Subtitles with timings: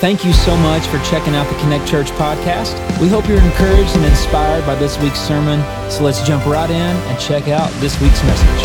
[0.00, 2.72] Thank you so much for checking out the Connect Church podcast.
[3.02, 5.60] We hope you're encouraged and inspired by this week's sermon.
[5.90, 8.64] So let's jump right in and check out this week's message.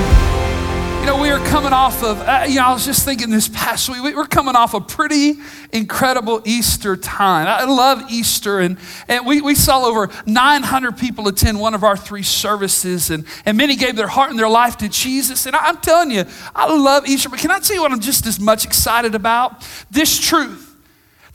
[1.01, 3.49] You know, we are coming off of, uh, you know, I was just thinking this
[3.49, 5.33] past week, we we're coming off a pretty
[5.73, 7.47] incredible Easter time.
[7.47, 8.77] I love Easter, and,
[9.09, 13.57] and we, we saw over 900 people attend one of our three services, and, and
[13.57, 15.45] many gave their heart and their life to Jesus.
[15.45, 16.23] And I, I'm telling you,
[16.55, 19.67] I love Easter, but can I tell you what I'm just as much excited about?
[19.91, 20.64] This truth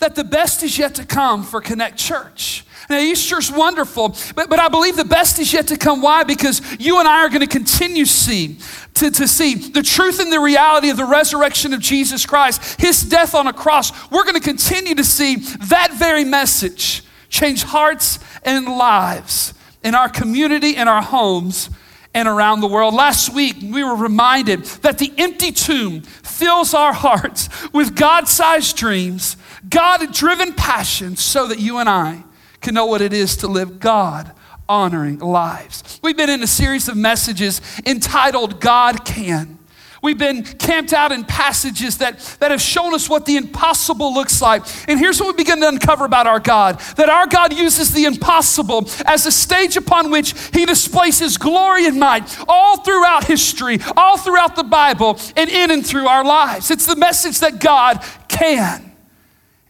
[0.00, 2.64] that the best is yet to come for Connect Church.
[2.88, 6.02] Now, Easter's wonderful, but, but I believe the best is yet to come.
[6.02, 6.24] Why?
[6.24, 8.58] Because you and I are going to continue see,
[8.94, 13.02] to, to see the truth and the reality of the resurrection of Jesus Christ, his
[13.02, 13.92] death on a cross.
[14.10, 20.08] We're going to continue to see that very message change hearts and lives in our
[20.08, 21.70] community, in our homes,
[22.12, 22.94] and around the world.
[22.94, 28.76] Last week, we were reminded that the empty tomb fills our hearts with God sized
[28.76, 29.36] dreams
[29.68, 32.24] God driven passions, so that you and I
[32.60, 34.32] can know what it is to live God
[34.68, 36.00] honoring lives.
[36.02, 39.58] We've been in a series of messages entitled God Can.
[40.02, 44.40] We've been camped out in passages that, that have shown us what the impossible looks
[44.40, 44.62] like.
[44.88, 48.04] And here's what we begin to uncover about our God that our God uses the
[48.04, 53.78] impossible as a stage upon which He displays His glory and might all throughout history,
[53.96, 56.70] all throughout the Bible, and in and through our lives.
[56.70, 58.92] It's the message that God can.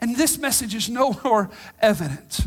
[0.00, 2.40] And this message is no more evident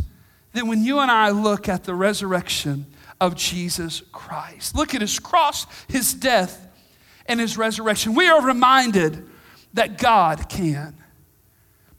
[0.54, 2.86] than when you and I look at the resurrection
[3.20, 4.76] of Jesus Christ.
[4.76, 6.68] Look at his cross, his death,
[7.26, 8.16] and his resurrection.
[8.16, 9.28] We are reminded
[9.74, 10.96] that God can.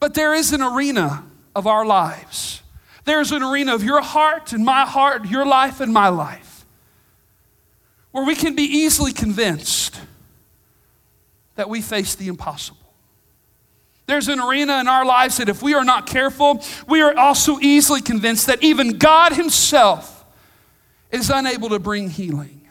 [0.00, 2.62] But there is an arena of our lives.
[3.05, 6.64] There's an arena of your heart and my heart, your life and my life,
[8.12, 10.00] where we can be easily convinced
[11.56, 12.78] that we face the impossible.
[14.06, 17.59] There's an arena in our lives that if we are not careful, we are also
[17.61, 20.25] easily convinced that even God Himself
[21.11, 22.69] is unable to bring healing.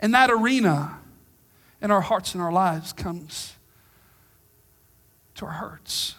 [0.00, 0.98] And that arena
[1.82, 3.54] in our hearts and our lives comes
[5.34, 6.14] to our hurts.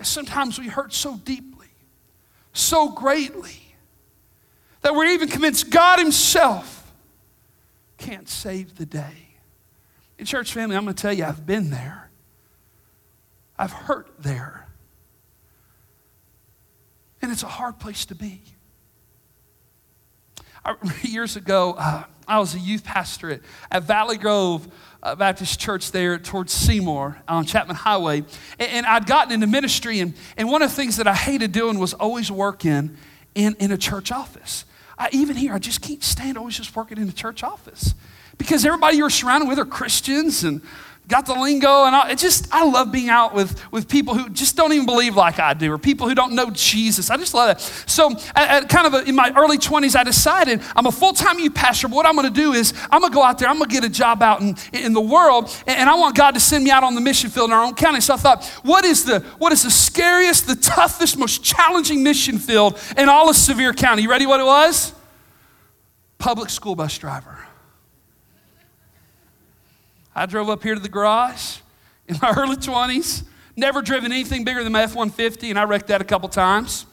[0.00, 1.66] sometimes we hurt so deeply,
[2.52, 3.74] so greatly,
[4.82, 6.92] that we're even convinced God Himself
[7.96, 9.34] can't save the day.
[10.18, 12.10] In church family, I'm going to tell you, I've been there.
[13.58, 14.68] I've hurt there.
[17.20, 18.40] And it's a hard place to be.
[20.64, 23.40] I, years ago, uh, I was a youth pastor at,
[23.70, 24.68] at Valley Grove
[25.02, 28.18] uh, Baptist Church there towards Seymour on Chapman Highway.
[28.58, 31.52] And, and, I'd gotten into ministry, and, and one of the things that I hated
[31.52, 32.96] doing was always working
[33.34, 34.64] in, in a church office.
[34.98, 37.94] I, even here, I just can't stand always just working in a church office
[38.36, 40.60] because everybody you're surrounded with are Christians and
[41.08, 44.28] got the lingo and I, it just i love being out with, with people who
[44.28, 47.10] just don't even believe like i do or people who don't know jesus.
[47.10, 50.04] I just love that so at, at kind of a, in my early 20s i
[50.04, 51.88] decided i'm a full-time youth pastor.
[51.88, 53.70] But what i'm going to do is i'm going to go out there i'm going
[53.70, 56.40] to get a job out in, in the world and, and i want god to
[56.40, 58.00] send me out on the mission field in our own county.
[58.00, 62.38] So i thought what is the what is the scariest the toughest most challenging mission
[62.38, 64.02] field in all of sevier county?
[64.02, 64.92] You ready what it was?
[66.18, 67.47] Public school bus driver
[70.18, 71.58] I drove up here to the garage
[72.08, 73.22] in my early 20s,
[73.54, 76.86] never driven anything bigger than my F 150, and I wrecked that a couple times.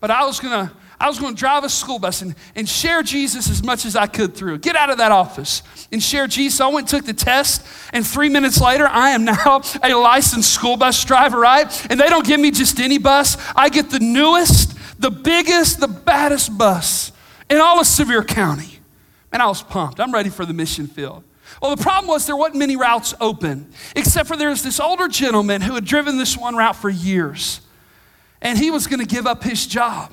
[0.00, 3.50] But I was gonna, I was gonna drive a school bus and, and share Jesus
[3.50, 4.58] as much as I could through.
[4.58, 5.62] Get out of that office
[5.92, 6.58] and share Jesus.
[6.58, 10.50] I went and took the test, and three minutes later, I am now a licensed
[10.50, 11.86] school bus driver, right?
[11.90, 15.88] And they don't give me just any bus, I get the newest, the biggest, the
[15.88, 17.12] baddest bus
[17.50, 18.80] in all of Sevier County.
[19.30, 20.00] And I was pumped.
[20.00, 21.22] I'm ready for the mission field.
[21.60, 25.08] Well, the problem was there wasn't many routes open, except for there was this older
[25.08, 27.60] gentleman who had driven this one route for years,
[28.42, 30.12] and he was going to give up his job.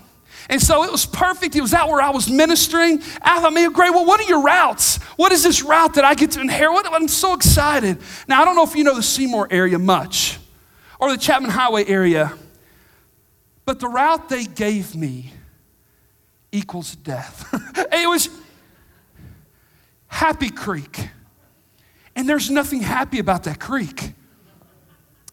[0.49, 1.55] And so it was perfect.
[1.55, 3.01] It was out where I was ministering.
[3.21, 3.91] I thought, man, great.
[3.91, 4.97] Well, what are your routes?
[5.15, 6.85] What is this route that I get to inherit?
[6.89, 7.97] I'm so excited.
[8.27, 10.39] Now, I don't know if you know the Seymour area much
[10.99, 12.33] or the Chapman Highway area,
[13.65, 15.31] but the route they gave me
[16.51, 17.47] equals death.
[17.91, 18.29] it was
[20.07, 21.09] Happy Creek.
[22.15, 24.13] And there's nothing happy about that creek.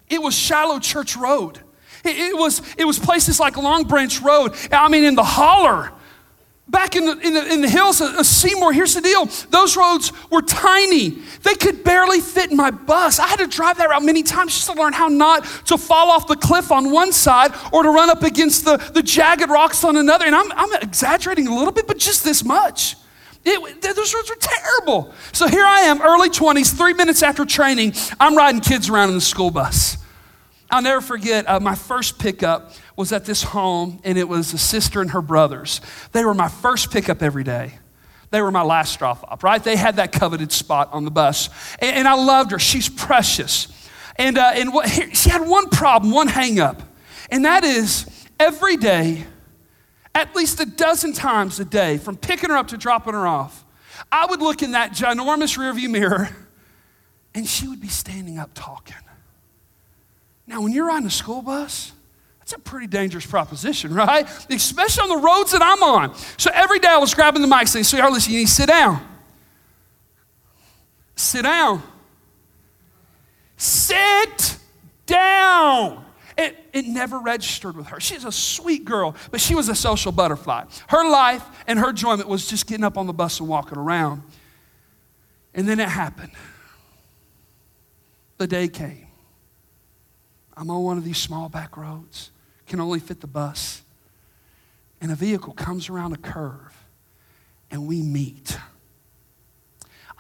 [0.09, 1.61] It was shallow Church Road.
[2.05, 4.55] It, it, was, it was places like Long Branch Road.
[4.73, 5.93] I mean, in the holler,
[6.71, 10.13] back in the, in the, in the hills of Seymour, here's the deal those roads
[10.31, 11.11] were tiny.
[11.43, 13.19] They could barely fit in my bus.
[13.19, 16.11] I had to drive that route many times just to learn how not to fall
[16.11, 19.85] off the cliff on one side or to run up against the, the jagged rocks
[19.85, 20.25] on another.
[20.25, 22.97] And I'm, I'm exaggerating a little bit, but just this much.
[23.45, 25.15] It, those roads were terrible.
[25.33, 29.15] So here I am, early 20s, three minutes after training, I'm riding kids around in
[29.15, 29.97] the school bus.
[30.71, 34.59] I'll never forget uh, my first pickup was at this home, and it was a
[34.59, 35.81] sister and her brothers.
[36.13, 37.79] They were my first pickup every day.
[38.31, 39.63] They were my last drop off, right?
[39.63, 41.49] They had that coveted spot on the bus.
[41.81, 42.61] And, and I loved her.
[42.61, 43.67] She's precious.
[44.17, 46.83] And, uh, and what, here, she had one problem, one hang up,
[47.31, 48.07] and that is
[48.39, 49.25] every day,
[50.15, 53.65] at least a dozen times a day, from picking her up to dropping her off,
[54.11, 56.29] I would look in that ginormous rearview mirror
[57.35, 58.97] and she would be standing up talking.
[60.47, 61.93] Now, when you're on the school bus,
[62.41, 64.29] that's a pretty dangerous proposition, right?
[64.51, 66.17] Especially on the roads that I'm on.
[66.37, 68.53] So every day I was grabbing the mic saying, So, y'all listen, you need to
[68.53, 69.07] sit down.
[71.15, 71.83] Sit down.
[73.57, 74.57] Sit
[75.07, 76.05] down.
[76.41, 78.01] It, it never registered with her.
[78.01, 80.65] She's a sweet girl, but she was a social butterfly.
[80.89, 84.23] Her life and her enjoyment was just getting up on the bus and walking around.
[85.53, 86.33] And then it happened.
[88.39, 89.09] The day came.
[90.57, 92.31] I'm on one of these small back roads,
[92.67, 93.83] can only fit the bus.
[95.03, 96.75] And a vehicle comes around a curve,
[97.71, 98.57] and we meet.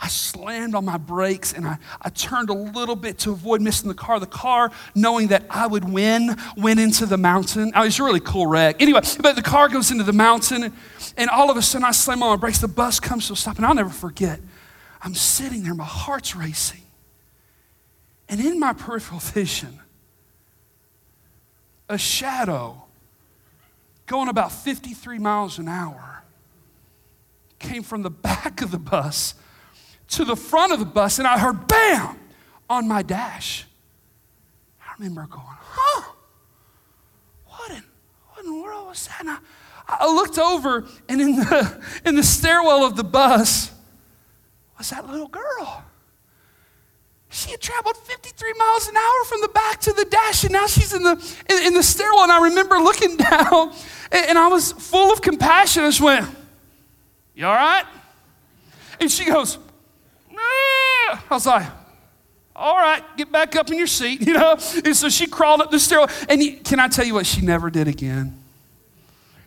[0.03, 3.89] I slammed on my brakes and I, I turned a little bit to avoid missing
[3.89, 4.19] the car.
[4.19, 7.73] The car, knowing that I would win, went into the mountain.
[7.75, 8.81] Oh, I was really cool wreck.
[8.81, 10.75] Anyway, but the car goes into the mountain and,
[11.19, 12.59] and all of a sudden I slam on my brakes.
[12.59, 14.41] The bus comes to a stop and I'll never forget.
[15.03, 16.83] I'm sitting there, my heart's racing.
[18.31, 19.81] And in my peripheral vision,
[21.91, 22.85] a shadow
[24.07, 26.23] going about 53 miles an hour
[27.59, 29.35] came from the back of the bus
[30.11, 32.19] to the front of the bus, and I heard bam
[32.69, 33.67] on my dash.
[34.81, 36.13] I remember going, huh?
[37.47, 37.85] What in,
[38.29, 39.21] what in the world was that?
[39.21, 39.39] And I,
[39.89, 43.73] I looked over, and in the, in the stairwell of the bus
[44.77, 45.85] was that little girl.
[47.33, 50.67] She had traveled 53 miles an hour from the back to the dash, and now
[50.67, 51.13] she's in the,
[51.49, 52.25] in, in the stairwell.
[52.25, 53.73] And I remember looking down,
[54.11, 55.85] and, and I was full of compassion.
[55.85, 56.29] I just went,
[57.37, 57.85] You all right?
[58.99, 59.59] And she goes,
[61.13, 61.67] I was like,
[62.55, 64.53] all right, get back up in your seat, you know?
[64.85, 66.11] And so she crawled up the stairwell.
[66.29, 68.37] And he, can I tell you what she never did again?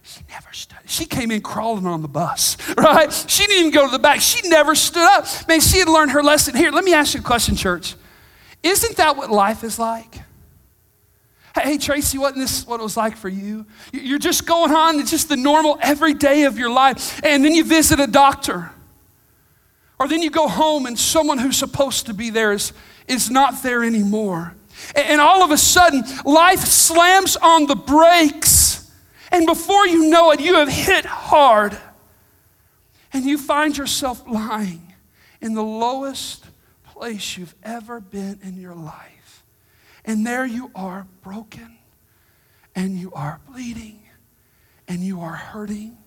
[0.01, 0.79] She never stood.
[0.85, 3.11] She came in crawling on the bus, right?
[3.13, 4.19] She didn't even go to the back.
[4.19, 5.25] She never stood up.
[5.47, 6.55] Man, she had learned her lesson.
[6.55, 7.95] Here, let me ask you a question, church.
[8.63, 10.19] Isn't that what life is like?
[11.55, 13.65] Hey, Tracy, wasn't this what it was like for you?
[13.91, 17.21] You're just going on, it's just the normal every day of your life.
[17.23, 18.71] And then you visit a doctor
[20.03, 22.73] or then you go home and someone who's supposed to be there is,
[23.07, 24.53] is not there anymore.
[24.97, 28.91] And all of a sudden, life slams on the brakes.
[29.31, 31.77] And before you know it, you have hit hard.
[33.13, 34.93] And you find yourself lying
[35.39, 36.43] in the lowest
[36.83, 39.45] place you've ever been in your life.
[40.03, 41.77] And there you are, broken,
[42.75, 44.01] and you are bleeding,
[44.85, 45.97] and you are hurting.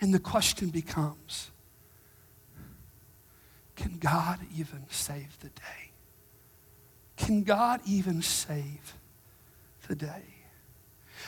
[0.00, 1.50] And the question becomes
[3.80, 5.92] can God even save the day?
[7.16, 8.94] Can God even save
[9.88, 10.22] the day?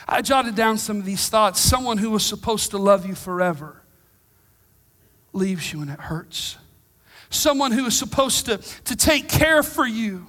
[0.07, 1.59] I jotted down some of these thoughts.
[1.59, 3.81] Someone who was supposed to love you forever
[5.33, 6.57] leaves you and it hurts.
[7.31, 10.27] Someone who is supposed to, to take care for you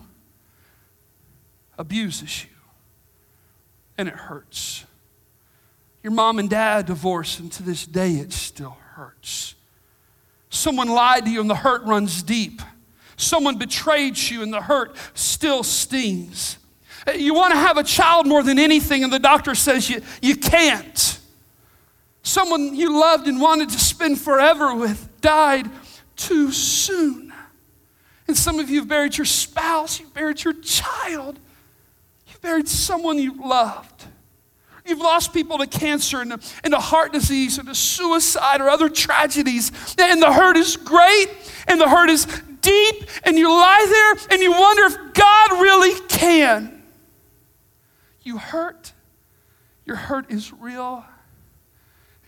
[1.76, 2.50] abuses you
[3.98, 4.86] and it hurts.
[6.02, 9.54] Your mom and dad divorced, and to this day it still hurts.
[10.54, 12.62] Someone lied to you and the hurt runs deep.
[13.16, 16.58] Someone betrayed you and the hurt still stings.
[17.12, 20.36] You want to have a child more than anything, and the doctor says you, you
[20.36, 21.18] can't.
[22.22, 25.68] Someone you loved and wanted to spend forever with died
[26.16, 27.32] too soon.
[28.26, 31.38] And some of you have buried your spouse, you've buried your child,
[32.28, 34.06] you've buried someone you loved.
[34.86, 38.68] You've lost people to cancer and to, and to heart disease and to suicide or
[38.68, 39.72] other tragedies.
[39.98, 41.28] And the hurt is great
[41.66, 42.26] and the hurt is
[42.60, 43.08] deep.
[43.24, 46.82] And you lie there and you wonder if God really can.
[48.22, 48.92] You hurt.
[49.86, 51.04] Your hurt is real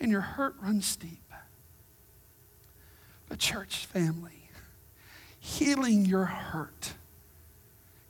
[0.01, 1.21] and your hurt runs deep.
[3.29, 4.51] But, church family,
[5.41, 6.93] healing your hurt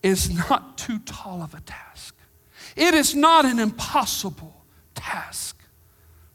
[0.03, 2.15] is not too tall of a task.
[2.76, 4.64] It is not an impossible
[4.95, 5.59] task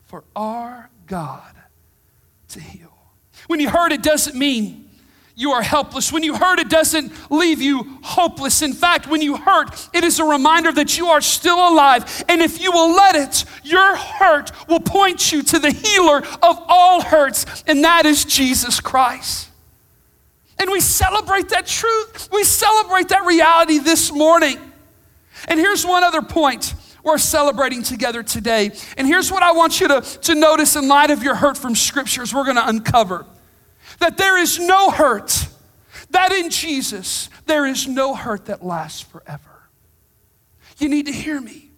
[0.05, 1.55] for our God
[2.49, 2.91] to heal.
[3.47, 4.89] When you hurt, it doesn't mean
[5.35, 6.11] you are helpless.
[6.11, 8.61] When you hurt, it doesn't leave you hopeless.
[8.61, 12.23] In fact, when you hurt, it is a reminder that you are still alive.
[12.27, 16.63] And if you will let it, your hurt will point you to the healer of
[16.67, 19.49] all hurts, and that is Jesus Christ.
[20.59, 22.29] And we celebrate that truth.
[22.31, 24.59] We celebrate that reality this morning.
[25.47, 28.71] And here's one other point we're celebrating together today.
[28.95, 31.75] And here's what I want you to, to notice in light of your hurt from
[31.75, 33.25] scriptures, we're going to uncover
[33.99, 35.47] that there is no hurt,
[36.11, 39.69] that in Jesus, there is no hurt that lasts forever.
[40.77, 41.70] You need to hear me.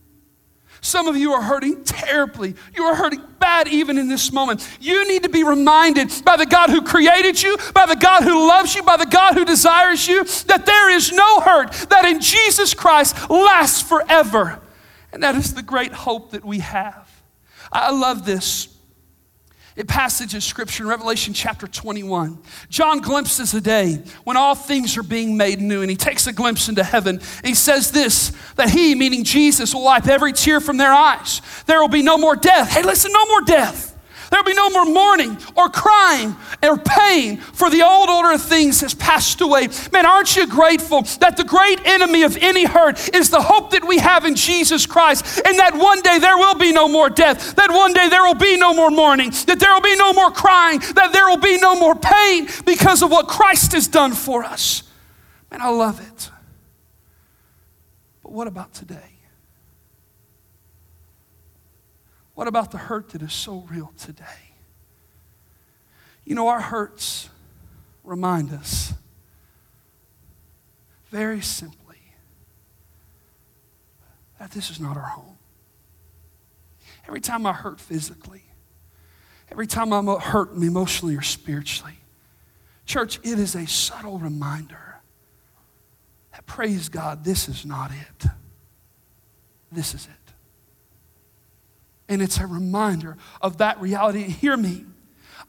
[0.83, 2.55] Some of you are hurting terribly.
[2.75, 4.67] You are hurting bad even in this moment.
[4.81, 8.47] You need to be reminded by the God who created you, by the God who
[8.49, 12.19] loves you, by the God who desires you, that there is no hurt that in
[12.19, 14.59] Jesus Christ lasts forever.
[15.13, 17.09] And that is the great hope that we have.
[17.71, 18.67] I love this
[19.85, 22.37] passage of scripture in Revelation chapter 21.
[22.69, 26.33] John glimpses a day when all things are being made new, and he takes a
[26.33, 27.19] glimpse into heaven.
[27.43, 31.41] He says this that he, meaning Jesus, will wipe every tear from their eyes.
[31.65, 32.69] There will be no more death.
[32.69, 33.92] Hey, listen, no more death.
[34.33, 38.81] There'll be no more mourning or crying or pain, for the old order of things
[38.81, 39.67] has passed away.
[39.91, 43.87] Man, aren't you grateful that the great enemy of any hurt is the hope that
[43.87, 47.55] we have in Jesus Christ, and that one day there will be no more death,
[47.57, 50.31] that one day there will be no more mourning, that there will be no more
[50.31, 54.43] crying, that there will be no more pain because of what Christ has done for
[54.43, 54.81] us.
[55.51, 56.31] Man, I love it.
[58.23, 59.12] But what about today?
[62.35, 64.23] What about the hurt that is so real today?
[66.25, 67.29] You know, our hurts
[68.03, 68.93] remind us
[71.11, 71.97] very simply
[74.39, 75.37] that this is not our home.
[77.07, 78.43] Every time I hurt physically,
[79.51, 81.99] every time I'm hurt emotionally or spiritually,
[82.85, 85.01] church, it is a subtle reminder
[86.31, 88.27] that, praise God, this is not it.
[89.71, 90.22] This is it.
[92.09, 94.23] And it's a reminder of that reality.
[94.23, 94.85] And hear me.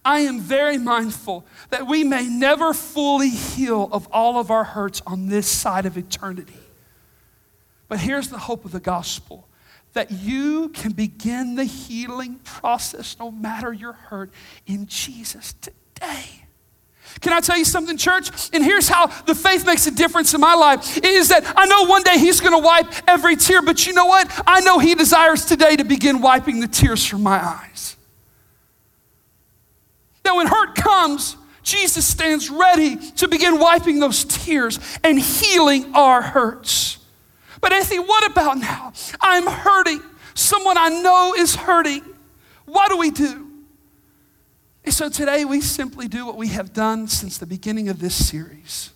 [0.04, 5.00] I am very mindful that we may never fully heal of all of our hurts
[5.06, 6.58] on this side of eternity.
[7.88, 9.48] But here's the hope of the gospel
[9.94, 14.30] that you can begin the healing process no matter your hurt
[14.66, 16.43] in Jesus today.
[17.20, 18.50] Can I tell you something, church?
[18.52, 21.86] And here's how the faith makes a difference in my life is that I know
[21.86, 24.30] one day He's going to wipe every tear, but you know what?
[24.46, 27.96] I know He desires today to begin wiping the tears from my eyes.
[30.24, 36.20] That when hurt comes, Jesus stands ready to begin wiping those tears and healing our
[36.20, 36.98] hurts.
[37.60, 38.92] But Ethy, what about now?
[39.20, 40.02] I'm hurting.
[40.34, 42.02] Someone I know is hurting.
[42.66, 43.43] What do we do?
[44.84, 48.28] And so today we simply do what we have done since the beginning of this
[48.28, 48.90] series.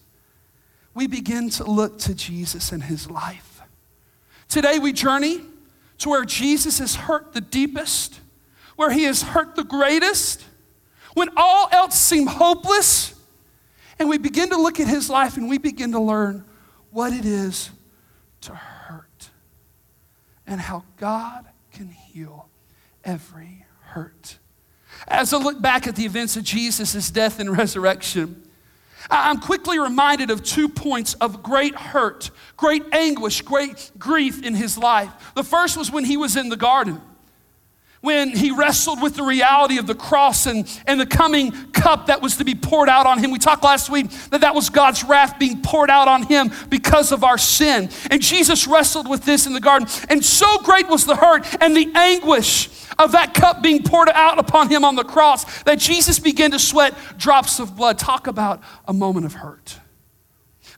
[0.94, 3.62] We begin to look to Jesus and his life.
[4.48, 5.40] Today we journey
[5.98, 8.20] to where Jesus has hurt the deepest,
[8.76, 10.44] where he has hurt the greatest,
[11.14, 13.14] when all else seemed hopeless.
[13.98, 16.44] And we begin to look at his life and we begin to learn
[16.90, 17.70] what it is
[18.42, 19.30] to hurt
[20.46, 22.48] and how God can heal
[23.04, 24.38] every hurt.
[25.08, 28.42] As I look back at the events of Jesus' death and resurrection,
[29.10, 34.76] I'm quickly reminded of two points of great hurt, great anguish, great grief in his
[34.76, 35.10] life.
[35.34, 37.00] The first was when he was in the garden,
[38.02, 42.20] when he wrestled with the reality of the cross and, and the coming cup that
[42.20, 43.30] was to be poured out on him.
[43.30, 47.10] We talked last week that that was God's wrath being poured out on him because
[47.10, 47.88] of our sin.
[48.10, 49.88] And Jesus wrestled with this in the garden.
[50.10, 54.38] And so great was the hurt and the anguish of that cup being poured out
[54.38, 57.98] upon him on the cross that Jesus began to sweat drops of blood.
[57.98, 59.78] Talk about a moment of hurt.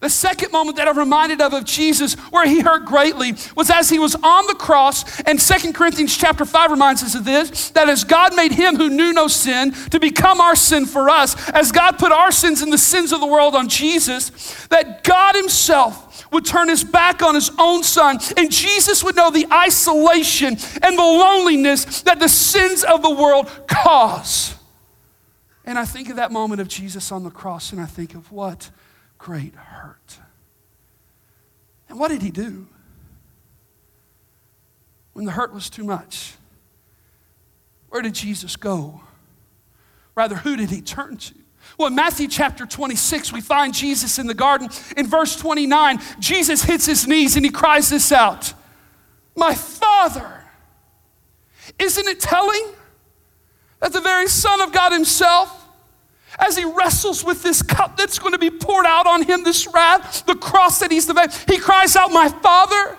[0.00, 3.90] The second moment that I'm reminded of of Jesus where he hurt greatly was as
[3.90, 7.90] he was on the cross, and Second Corinthians chapter 5 reminds us of this, that
[7.90, 11.70] as God made him who knew no sin to become our sin for us, as
[11.70, 16.32] God put our sins and the sins of the world on Jesus, that God himself
[16.32, 20.98] would turn his back on his own son, and Jesus would know the isolation and
[20.98, 24.54] the loneliness that the sins of the world cause.
[25.66, 28.32] And I think of that moment of Jesus on the cross, and I think of
[28.32, 28.70] what
[29.20, 30.18] great hurt.
[31.88, 32.66] And what did he do?
[35.12, 36.34] When the hurt was too much,
[37.90, 39.02] where did Jesus go?
[40.14, 41.34] Rather, who did he turn to?
[41.78, 44.68] Well, in Matthew chapter 26, we find Jesus in the garden.
[44.96, 48.52] In verse 29, Jesus hits his knees and he cries this out
[49.36, 50.44] My Father.
[51.78, 52.72] Isn't it telling
[53.80, 55.59] that the very Son of God Himself,
[56.40, 59.66] as He wrestles with this cup that's going to be poured out on Him, this
[59.66, 62.96] wrath, the cross that He's the, he cries out, My Father.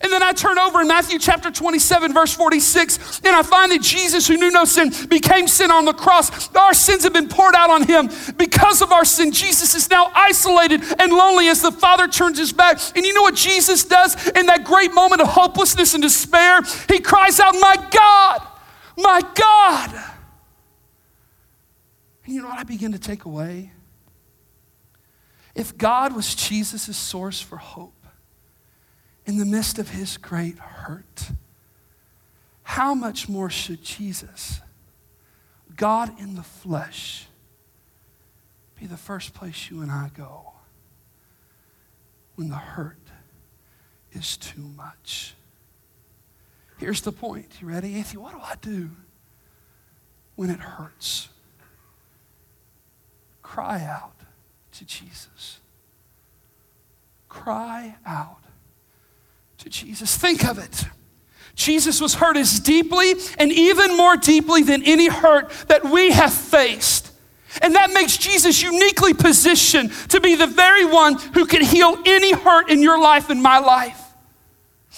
[0.00, 3.82] And then I turn over in Matthew chapter 27, verse 46, and I find that
[3.82, 6.54] Jesus, who knew no sin, became sin on the cross.
[6.54, 8.08] Our sins have been poured out on him.
[8.36, 12.52] Because of our sin, Jesus is now isolated and lonely as the Father turns his
[12.52, 12.78] back.
[12.94, 16.60] And you know what Jesus does in that great moment of hopelessness and despair?
[16.88, 18.46] He cries out, My God,
[18.96, 20.11] my God.
[22.24, 23.72] And you know what I begin to take away?
[25.54, 28.06] If God was Jesus' source for hope,
[29.24, 31.30] in the midst of his great hurt,
[32.62, 34.60] how much more should Jesus,
[35.76, 37.26] God in the flesh,
[38.78, 40.52] be the first place you and I go
[42.34, 42.98] when the hurt
[44.12, 45.34] is too much?
[46.78, 47.60] Here's the point.
[47.60, 48.22] You ready, Anthony?
[48.22, 48.90] What do I do
[50.34, 51.28] when it hurts?
[53.52, 54.14] Cry out
[54.78, 55.60] to Jesus.
[57.28, 58.38] Cry out
[59.58, 60.16] to Jesus.
[60.16, 60.86] Think of it.
[61.54, 66.32] Jesus was hurt as deeply and even more deeply than any hurt that we have
[66.32, 67.12] faced.
[67.60, 72.32] And that makes Jesus uniquely positioned to be the very one who can heal any
[72.32, 74.01] hurt in your life and my life.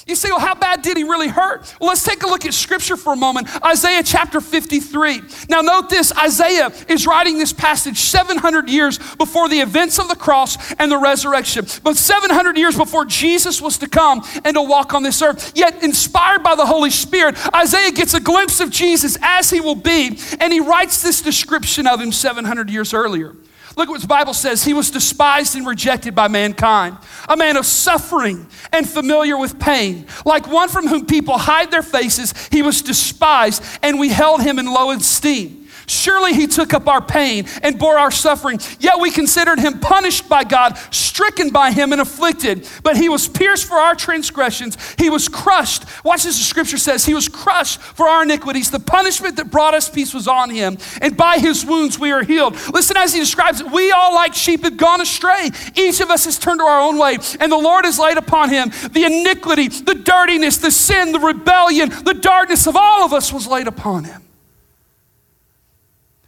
[0.06, 1.74] You say, well, how bad did he really hurt?
[1.80, 3.48] Well, let's take a look at scripture for a moment.
[3.64, 5.22] Isaiah chapter 53.
[5.48, 10.16] Now, note this Isaiah is writing this passage 700 years before the events of the
[10.16, 14.94] cross and the resurrection, but 700 years before Jesus was to come and to walk
[14.94, 15.52] on this earth.
[15.54, 19.74] Yet, inspired by the Holy Spirit, Isaiah gets a glimpse of Jesus as he will
[19.74, 23.34] be, and he writes this description of him 700 years earlier.
[23.76, 24.62] Look at what the Bible says.
[24.62, 26.96] He was despised and rejected by mankind,
[27.28, 30.06] a man of suffering and familiar with pain.
[30.24, 34.58] Like one from whom people hide their faces, he was despised, and we held him
[34.58, 35.63] in low esteem.
[35.86, 38.58] Surely he took up our pain and bore our suffering.
[38.78, 42.68] Yet we considered him punished by God, stricken by him, and afflicted.
[42.82, 44.76] But he was pierced for our transgressions.
[44.98, 45.84] He was crushed.
[46.04, 48.70] Watch this, the scripture says, He was crushed for our iniquities.
[48.70, 50.78] The punishment that brought us peace was on him.
[51.00, 52.54] And by his wounds we are healed.
[52.72, 53.70] Listen as he describes it.
[53.70, 55.50] We all, like sheep, have gone astray.
[55.74, 57.18] Each of us has turned to our own way.
[57.40, 61.90] And the Lord has laid upon him the iniquity, the dirtiness, the sin, the rebellion,
[62.04, 64.23] the darkness of all of us was laid upon him.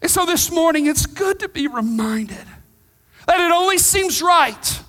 [0.02, 2.46] And so this morning, it's good to be reminded
[3.26, 4.80] that it only seems right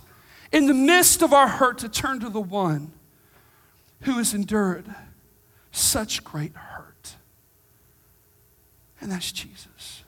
[0.52, 2.92] in the midst of our hurt to turn to the one
[4.02, 4.86] who has endured
[5.72, 7.16] such great hurt.
[9.02, 10.04] And that's Jesus.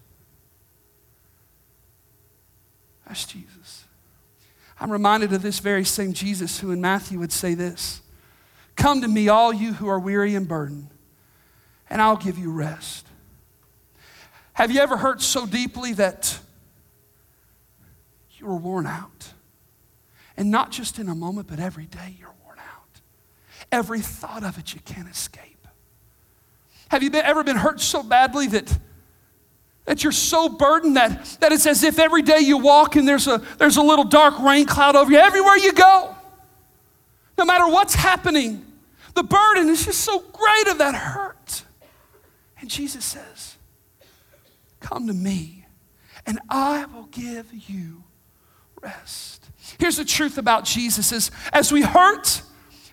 [3.08, 3.86] That's Jesus.
[4.80, 8.02] I'm reminded of this very same Jesus who in Matthew would say this
[8.76, 10.90] Come to me, all you who are weary and burdened,
[11.90, 13.09] and I'll give you rest.
[14.60, 16.38] Have you ever hurt so deeply that
[18.34, 19.32] you were worn out?
[20.36, 23.00] And not just in a moment, but every day you're worn out.
[23.72, 25.66] Every thought of it you can't escape.
[26.90, 28.78] Have you been, ever been hurt so badly that,
[29.86, 33.28] that you're so burdened that, that it's as if every day you walk and there's
[33.28, 36.14] a, there's a little dark rain cloud over you everywhere you go?
[37.38, 38.66] No matter what's happening,
[39.16, 41.64] the burden is just so great of that hurt.
[42.60, 43.56] And Jesus says,
[44.80, 45.66] Come to me,
[46.26, 48.04] and I will give you
[48.82, 49.50] rest.
[49.78, 52.42] Here's the truth about Jesus is as we hurt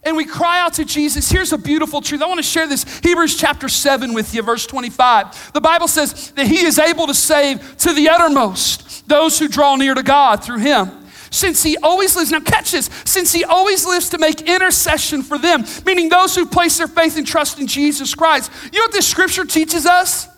[0.03, 2.23] and we cry out to Jesus, here's a beautiful truth.
[2.23, 5.53] I want to share this Hebrews chapter 7 with you, verse 25.
[5.53, 9.75] The Bible says that he is able to save to the uttermost those who draw
[9.75, 13.85] near to God through him since he always lives, now catch this, since he always
[13.85, 17.67] lives to make intercession for them, meaning those who place their faith and trust in
[17.67, 18.51] Jesus Christ.
[18.73, 20.29] You know what this scripture teaches us?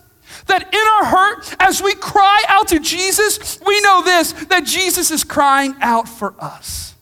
[0.48, 5.10] That in our hurt, as we cry out to Jesus, we know this that Jesus
[5.10, 6.94] is crying out for us.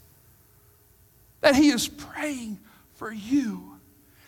[1.41, 2.59] That He is praying
[2.95, 3.79] for you.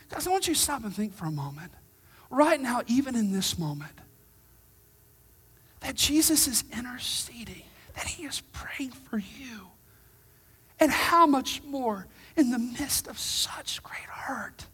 [0.09, 1.73] Guys, I want you to stop and think for a moment.
[2.31, 3.93] Right now, even in this moment,
[5.81, 7.63] that Jesus is interceding,
[7.95, 9.69] that He is praying for you.
[10.81, 14.67] And how much more in the midst of such great hurt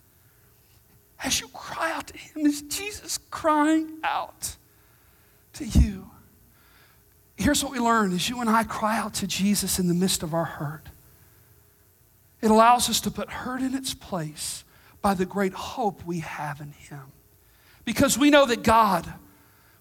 [1.25, 4.57] as you cry out to Him, is Jesus crying out
[5.55, 6.11] to you.
[7.37, 10.23] Here's what we learn as you and I cry out to Jesus in the midst
[10.23, 10.89] of our hurt.
[12.43, 14.65] It allows us to put hurt in its place
[15.01, 17.01] by the great hope we have in Him.
[17.87, 19.13] Because we know that God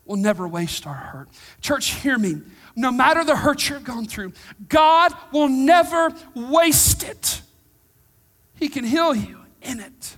[0.05, 1.29] will never waste our hurt.
[1.61, 2.41] Church, hear me.
[2.75, 4.33] No matter the hurt you've gone through,
[4.69, 7.41] God will never waste it.
[8.55, 10.17] He can heal you in it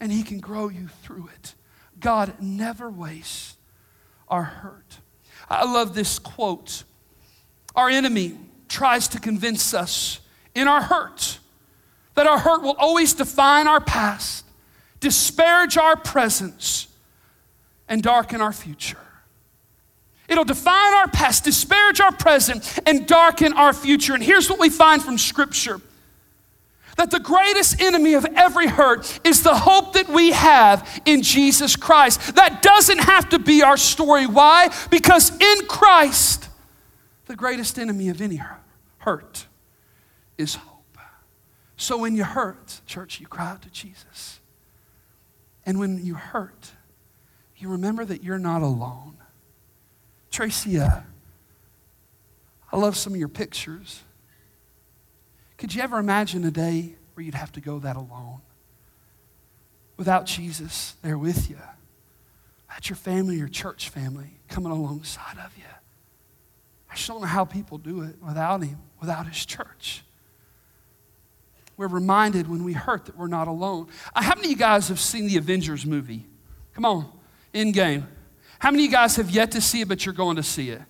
[0.00, 1.54] and He can grow you through it.
[2.00, 3.56] God never wastes
[4.28, 4.98] our hurt.
[5.48, 6.84] I love this quote.
[7.74, 10.20] Our enemy tries to convince us
[10.54, 11.38] in our hurt
[12.14, 14.44] that our hurt will always define our past,
[15.00, 16.88] disparage our presence,
[17.88, 18.98] and darken our future.
[20.28, 24.14] It'll define our past, disparage our present, and darken our future.
[24.14, 25.80] And here's what we find from Scripture
[26.98, 31.76] that the greatest enemy of every hurt is the hope that we have in Jesus
[31.76, 32.34] Christ.
[32.34, 34.26] That doesn't have to be our story.
[34.26, 34.68] Why?
[34.90, 36.48] Because in Christ,
[37.26, 38.42] the greatest enemy of any
[38.98, 39.46] hurt
[40.36, 40.98] is hope.
[41.76, 44.40] So when you hurt, church, you cry out to Jesus.
[45.64, 46.72] And when you hurt,
[47.56, 49.18] you remember that you're not alone.
[50.32, 51.00] Tracy, uh,
[52.72, 54.02] I love some of your pictures.
[55.58, 58.40] Could you ever imagine a day where you'd have to go that alone?
[59.96, 61.58] Without Jesus there with you.
[62.68, 65.64] That's your family, your church family coming alongside of you.
[66.90, 70.04] I just don't know how people do it without Him, without His church.
[71.76, 73.88] We're reminded when we hurt that we're not alone.
[74.14, 76.24] Uh, how many of you guys have seen the Avengers movie?
[76.74, 77.10] Come on,
[77.52, 78.04] Endgame.
[78.60, 80.70] How many of you guys have yet to see it, but you're going to see
[80.70, 80.82] it?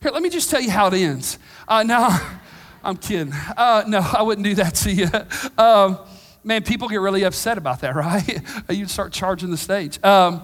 [0.00, 1.38] Here, let me just tell you how it ends.
[1.66, 2.18] Uh, now,
[2.84, 3.32] I'm kidding.
[3.32, 5.08] Uh, no, I wouldn't do that to you.
[5.56, 5.98] Um,
[6.44, 8.42] man, people get really upset about that, right?
[8.68, 10.02] you start charging the stage.
[10.04, 10.42] Um,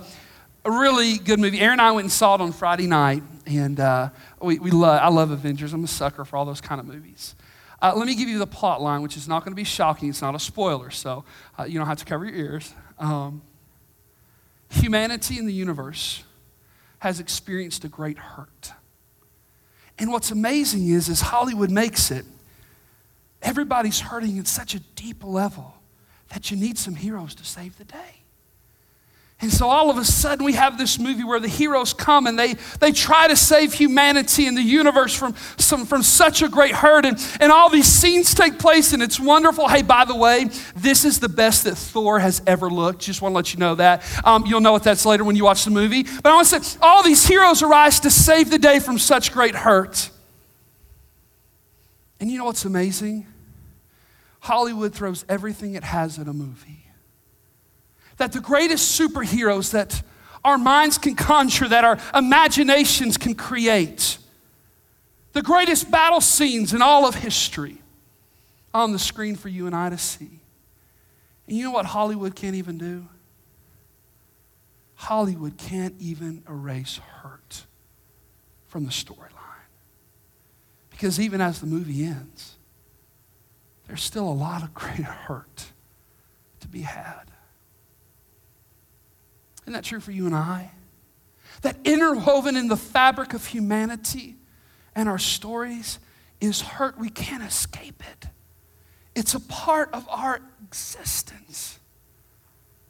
[0.64, 1.61] a really good movie.
[1.61, 4.09] Aaron and I went and saw it on Friday night, and uh,
[4.40, 5.74] we, we love, I love Avengers.
[5.74, 7.35] I'm a sucker for all those kind of movies.
[7.83, 10.09] Uh, let me give you the plot line, which is not going to be shocking.
[10.09, 11.24] It's not a spoiler, so
[11.59, 12.74] uh, you don't have to cover your ears.
[12.98, 13.42] Um,
[14.70, 16.24] humanity in the universe
[17.00, 18.72] has experienced a great hurt.
[20.01, 22.25] And what's amazing is, as Hollywood makes it,
[23.43, 25.75] everybody's hurting at such a deep level
[26.31, 28.20] that you need some heroes to save the day.
[29.42, 32.38] And so all of a sudden, we have this movie where the heroes come and
[32.38, 36.74] they, they try to save humanity and the universe from, some, from such a great
[36.74, 37.07] hurt.
[37.07, 39.66] And, and all these scenes take place, and it's wonderful.
[39.66, 43.00] Hey, by the way, this is the best that Thor has ever looked.
[43.00, 44.03] Just want to let you know that.
[44.26, 46.03] Um, you'll know what that's later when you watch the movie.
[46.03, 49.33] But I want to say, all these heroes arise to save the day from such
[49.33, 50.11] great hurt.
[52.20, 53.26] And you know what's amazing?
[54.40, 56.89] Hollywood throws everything it has at a movie
[58.21, 60.03] that the greatest superheroes that
[60.45, 64.19] our minds can conjure, that our imaginations can create,
[65.33, 67.79] the greatest battle scenes in all of history
[68.75, 70.41] on the screen for you and I to see.
[71.47, 73.09] And you know what Hollywood can't even do?
[74.97, 77.65] Hollywood can't even erase hurt
[78.67, 79.31] from the storyline.
[80.91, 82.57] Because even as the movie ends,
[83.87, 85.73] there's still a lot of great hurt
[86.61, 87.30] to be had.
[89.62, 90.70] Isn't that true for you and I?
[91.62, 94.37] That interwoven in the fabric of humanity
[94.94, 95.99] and our stories
[96.40, 96.99] is hurt.
[96.99, 98.29] We can't escape it.
[99.14, 101.79] It's a part of our existence.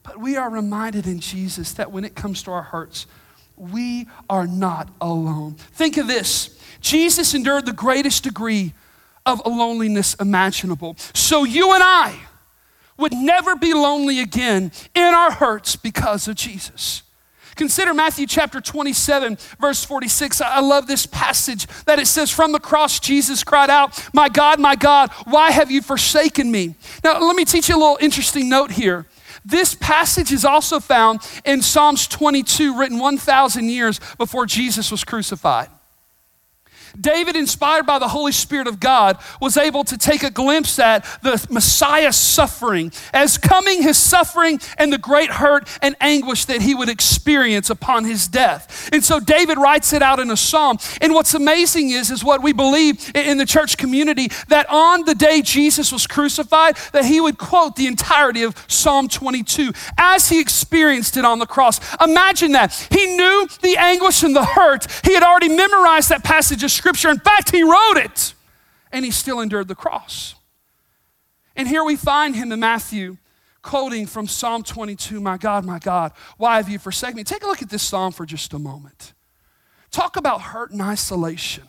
[0.02, 3.06] But we are reminded in Jesus that when it comes to our hurts,
[3.56, 5.54] we are not alone.
[5.54, 8.72] Think of this Jesus endured the greatest degree
[9.26, 10.96] of loneliness imaginable.
[11.14, 12.18] So you and I,
[13.00, 17.02] would never be lonely again in our hurts because of Jesus.
[17.56, 20.40] Consider Matthew chapter 27, verse 46.
[20.40, 24.58] I love this passage that it says, From the cross, Jesus cried out, My God,
[24.58, 26.74] my God, why have you forsaken me?
[27.04, 29.06] Now, let me teach you a little interesting note here.
[29.44, 35.68] This passage is also found in Psalms 22, written 1,000 years before Jesus was crucified.
[36.98, 41.04] David, inspired by the Holy Spirit of God, was able to take a glimpse at
[41.22, 46.74] the Messiah's suffering as coming his suffering and the great hurt and anguish that he
[46.74, 48.88] would experience upon his death.
[48.92, 50.78] And so David writes it out in a psalm.
[51.00, 55.14] And what's amazing is, is what we believe in the church community that on the
[55.14, 60.40] day Jesus was crucified, that he would quote the entirety of Psalm 22 as he
[60.40, 61.80] experienced it on the cross.
[62.02, 62.72] Imagine that.
[62.90, 64.86] He knew the anguish and the hurt.
[65.04, 67.10] He had already memorized that passage of Scripture.
[67.10, 68.32] In fact, he wrote it,
[68.90, 70.34] and he still endured the cross.
[71.54, 73.18] And here we find him in Matthew
[73.60, 77.24] quoting from Psalm 22 My God, my God, why have you forsaken me?
[77.24, 79.12] Take a look at this psalm for just a moment.
[79.90, 81.64] Talk about hurt and isolation.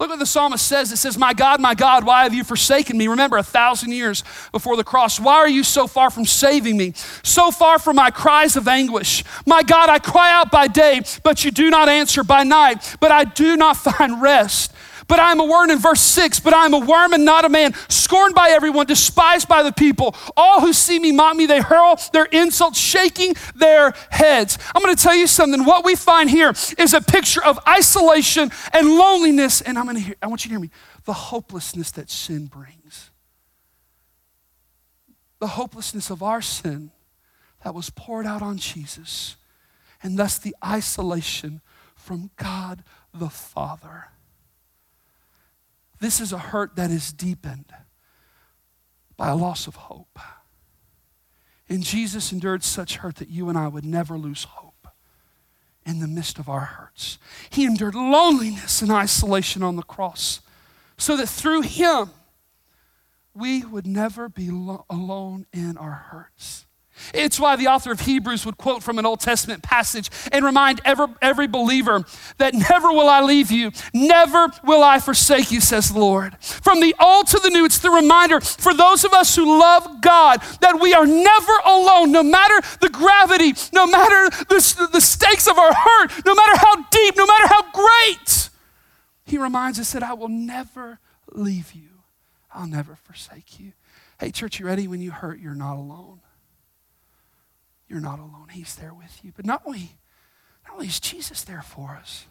[0.00, 0.90] Look what the psalmist says.
[0.92, 3.06] It says, My God, my God, why have you forsaken me?
[3.06, 5.20] Remember, a thousand years before the cross.
[5.20, 6.94] Why are you so far from saving me?
[7.22, 9.22] So far from my cries of anguish.
[9.44, 13.12] My God, I cry out by day, but you do not answer by night, but
[13.12, 14.72] I do not find rest
[15.10, 17.44] but I am a worm in verse 6, but I am a worm and not
[17.44, 20.14] a man, scorned by everyone, despised by the people.
[20.36, 24.56] All who see me mock me, they hurl their insults, shaking their heads.
[24.74, 25.64] I'm going to tell you something.
[25.64, 30.02] What we find here is a picture of isolation and loneliness, and I'm going to
[30.02, 30.70] hear, I want you to hear me,
[31.04, 33.10] the hopelessness that sin brings.
[35.40, 36.92] the hopelessness of our sin
[37.64, 39.36] that was poured out on Jesus,
[40.02, 41.60] and thus the isolation
[41.96, 44.08] from God the Father.
[46.00, 47.72] This is a hurt that is deepened
[49.16, 50.18] by a loss of hope.
[51.68, 54.88] And Jesus endured such hurt that you and I would never lose hope
[55.84, 57.18] in the midst of our hurts.
[57.50, 60.40] He endured loneliness and isolation on the cross
[60.96, 62.10] so that through Him
[63.34, 66.66] we would never be lo- alone in our hurts.
[67.14, 70.80] It's why the author of Hebrews would quote from an Old Testament passage and remind
[70.84, 72.04] every, every believer
[72.38, 76.36] that never will I leave you, never will I forsake you, says the Lord.
[76.40, 80.00] From the old to the new, it's the reminder for those of us who love
[80.00, 85.46] God that we are never alone, no matter the gravity, no matter the, the stakes
[85.48, 88.50] of our hurt, no matter how deep, no matter how great.
[89.24, 90.98] He reminds us that I will never
[91.32, 91.88] leave you,
[92.52, 93.72] I'll never forsake you.
[94.18, 94.86] Hey, church, you ready?
[94.86, 96.19] When you hurt, you're not alone
[97.90, 98.46] you're not alone.
[98.52, 99.32] He's there with you.
[99.34, 99.96] But not only,
[100.64, 102.26] not only is Jesus there for us,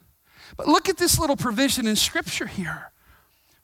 [0.56, 2.92] but look at this little provision in Scripture here.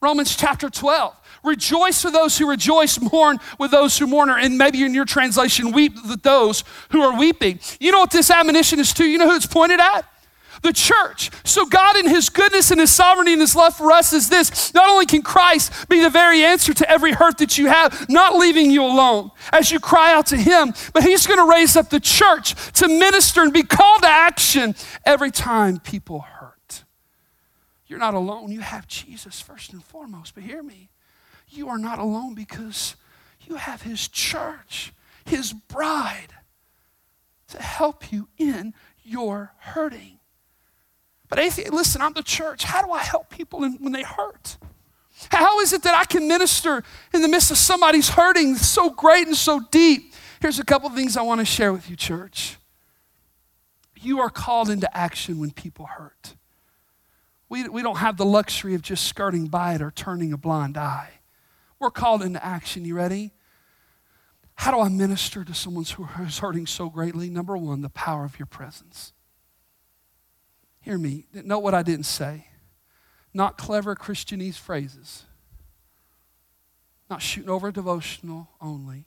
[0.02, 1.16] Romans chapter 12.
[1.44, 5.72] Rejoice with those who rejoice, mourn with those who mourn, and maybe in your translation,
[5.72, 7.60] weep with those who are weeping.
[7.80, 9.06] You know what this admonition is to?
[9.06, 10.06] You know who it's pointed at?
[10.66, 11.32] The church.
[11.46, 14.74] So, God, in His goodness and His sovereignty and His love for us, is this
[14.74, 18.36] not only can Christ be the very answer to every hurt that you have, not
[18.36, 21.90] leaving you alone as you cry out to Him, but He's going to raise up
[21.90, 24.76] the church to minister and be called to action
[25.06, 26.84] every time people hurt.
[27.88, 28.52] You're not alone.
[28.52, 30.34] You have Jesus first and foremost.
[30.34, 30.90] But hear me,
[31.50, 32.96] you are not alone because
[33.42, 34.92] you have His church,
[35.26, 36.34] His bride,
[37.50, 38.74] to help you in
[39.04, 40.15] your hurting.
[41.36, 42.64] But atheist, listen, I'm the church.
[42.64, 44.56] How do I help people when they hurt?
[45.32, 46.82] How is it that I can minister
[47.14, 50.14] in the midst of somebody's hurting so great and so deep?
[50.40, 52.56] Here's a couple of things I want to share with you, church.
[54.00, 56.36] You are called into action when people hurt.
[57.50, 60.78] We, we don't have the luxury of just skirting by it or turning a blind
[60.78, 61.16] eye.
[61.80, 62.86] We're called into action.
[62.86, 63.34] You ready?
[64.56, 67.30] How do I minister to someone who's hurting so greatly?
[67.30, 69.12] Number one, the power of your presence.
[70.86, 71.26] Hear me.
[71.34, 72.46] Note what I didn't say.
[73.34, 75.26] Not clever Christianese phrases.
[77.10, 79.06] Not shooting over a devotional only.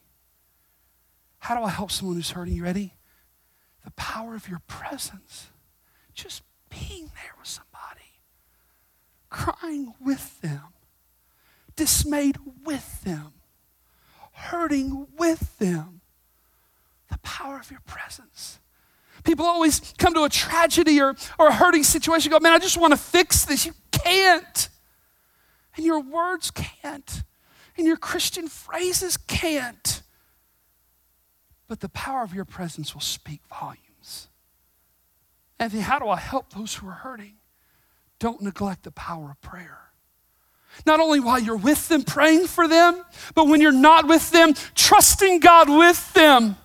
[1.39, 2.55] How do I help someone who's hurting?
[2.55, 2.95] You ready?
[3.85, 5.51] The power of your presence.
[6.15, 8.19] Just being there with somebody,
[9.31, 10.75] crying with them,
[11.77, 13.35] dismayed with them,
[14.33, 16.01] hurting with them.
[17.09, 18.59] The power of your presence.
[19.25, 22.79] People always come to a tragedy or, or a hurting situation go, man, I just
[22.79, 23.67] want to fix this.
[23.67, 24.69] You can't.
[25.77, 27.23] And your words can't.
[27.77, 30.03] And your Christian phrases can't.
[31.69, 34.29] But the power of your presence will speak volumes.
[35.59, 37.35] Anthony, how do I help those who are hurting?
[38.19, 39.79] Don't neglect the power of prayer.
[40.87, 43.05] Not only while you're with them, praying for them,
[43.35, 46.57] but when you're not with them, trusting God with them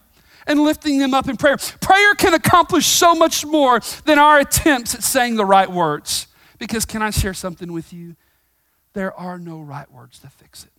[0.47, 1.58] and lifting them up in prayer.
[1.58, 6.27] Prayer can accomplish so much more than our attempts at saying the right words.
[6.60, 8.15] Because, can I share something with you?
[8.93, 10.71] There are no right words to fix it.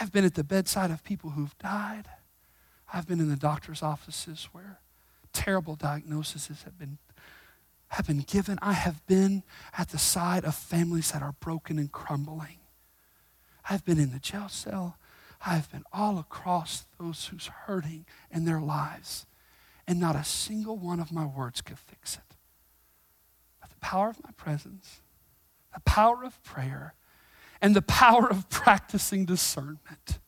[0.00, 2.06] I've been at the bedside of people who've died.
[2.92, 4.78] I've been in the doctor's offices where
[5.32, 6.98] terrible diagnoses have been,
[7.88, 8.58] have been given.
[8.62, 9.42] I have been
[9.76, 12.58] at the side of families that are broken and crumbling.
[13.68, 14.98] I've been in the jail cell.
[15.44, 19.26] I have been all across those who's hurting in their lives,
[19.86, 22.36] and not a single one of my words could fix it.
[23.60, 25.00] But the power of my presence,
[25.74, 26.94] the power of prayer,
[27.60, 30.18] and the power of practicing discernment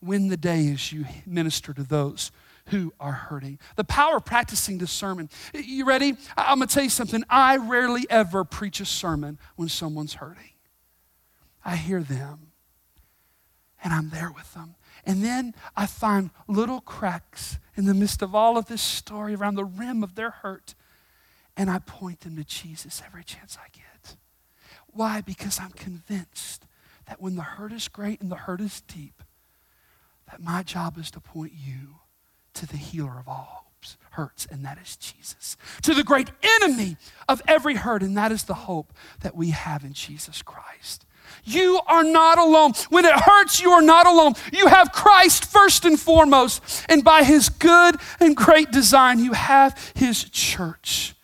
[0.00, 2.30] win the day as you minister to those
[2.66, 3.58] who are hurting.
[3.76, 5.32] The power of practicing discernment.
[5.54, 6.16] You ready?
[6.36, 7.24] I'm going to tell you something.
[7.28, 10.50] I rarely ever preach a sermon when someone's hurting.
[11.64, 12.47] I hear them
[13.82, 14.74] and I'm there with them.
[15.04, 19.54] And then I find little cracks in the midst of all of this story around
[19.54, 20.74] the rim of their hurt,
[21.56, 24.16] and I point them to Jesus every chance I get.
[24.88, 25.20] Why?
[25.20, 26.66] Because I'm convinced
[27.06, 29.22] that when the hurt is great and the hurt is deep,
[30.30, 31.96] that my job is to point you
[32.54, 35.56] to the healer of all hopes, hurts, and that is Jesus.
[35.82, 36.96] To the great enemy
[37.28, 41.06] of every hurt, and that is the hope that we have in Jesus Christ.
[41.44, 42.72] You are not alone.
[42.90, 44.34] When it hurts, you are not alone.
[44.52, 46.62] You have Christ first and foremost.
[46.88, 51.14] And by his good and great design, you have his church.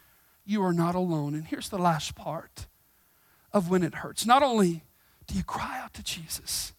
[0.44, 1.34] You are not alone.
[1.34, 2.66] And here's the last part
[3.52, 4.26] of when it hurts.
[4.26, 4.84] Not only
[5.26, 6.72] do you cry out to Jesus,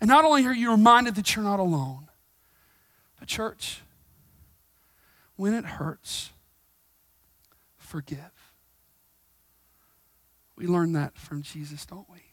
[0.00, 2.08] And not only are you reminded that you're not alone,
[3.18, 3.82] but, church,
[5.36, 6.30] when it hurts,
[7.76, 8.52] forgive.
[10.56, 12.25] We learn that from Jesus, don't we?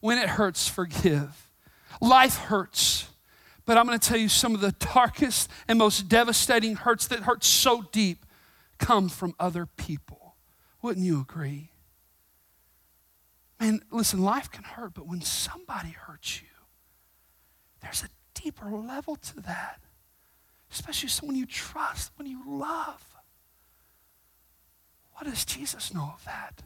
[0.00, 1.48] When it hurts, forgive.
[2.00, 3.08] Life hurts.
[3.66, 7.20] But I'm going to tell you some of the darkest and most devastating hurts that
[7.20, 8.26] hurt so deep
[8.78, 10.34] come from other people.
[10.82, 11.70] Wouldn't you agree?
[13.60, 16.48] Man, listen, life can hurt, but when somebody hurts you,
[17.82, 18.08] there's a
[18.40, 19.80] deeper level to that,
[20.72, 23.04] especially someone you trust, when you love.
[25.12, 26.62] What does Jesus know of that?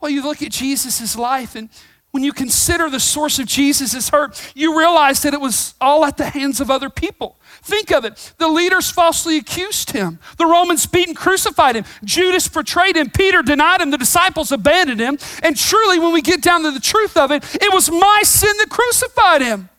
[0.00, 1.70] Well, you look at Jesus' life, and
[2.12, 6.18] when you consider the source of Jesus' hurt, you realize that it was all at
[6.18, 7.38] the hands of other people.
[7.62, 8.34] Think of it.
[8.36, 10.18] The leaders falsely accused him.
[10.36, 11.86] The Romans beat and crucified him.
[12.04, 13.08] Judas betrayed him.
[13.08, 13.90] Peter denied him.
[13.90, 15.18] The disciples abandoned him.
[15.42, 18.52] And truly, when we get down to the truth of it, it was my sin
[18.58, 19.70] that crucified him.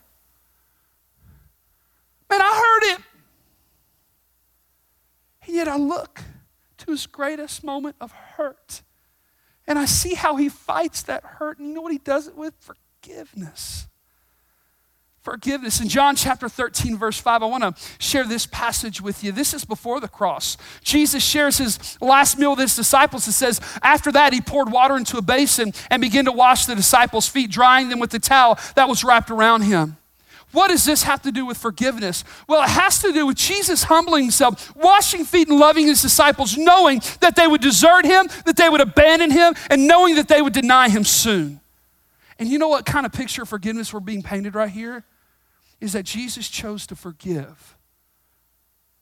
[2.32, 3.02] Man, I heard it.
[5.46, 6.22] And yet I look
[6.80, 8.82] to his greatest moment of hurt
[9.68, 11.58] and I see how he fights that hurt.
[11.58, 12.54] And you know what he does it with?
[12.60, 13.88] Forgiveness.
[15.22, 15.80] Forgiveness.
[15.80, 19.32] In John chapter 13, verse 5, I want to share this passage with you.
[19.32, 20.58] This is before the cross.
[20.84, 23.26] Jesus shares his last meal with his disciples.
[23.26, 26.76] It says, After that, he poured water into a basin and began to wash the
[26.76, 29.96] disciples' feet, drying them with the towel that was wrapped around him.
[30.54, 32.24] What does this have to do with forgiveness?
[32.48, 36.56] Well, it has to do with Jesus humbling himself, washing feet and loving his disciples,
[36.56, 40.42] knowing that they would desert him, that they would abandon him, and knowing that they
[40.42, 41.60] would deny him soon.
[42.38, 45.04] And you know what kind of picture of forgiveness we're being painted right here?
[45.82, 47.76] Is that Jesus chose to forgive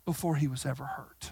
[0.05, 1.31] before he was ever hurt.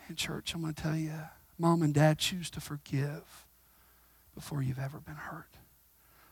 [0.00, 1.12] Man, church, I'm going to tell you,
[1.58, 3.46] mom and dad choose to forgive
[4.34, 5.50] before you've ever been hurt.